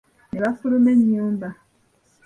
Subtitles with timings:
[0.31, 1.49] Nebafuluma ennyumba.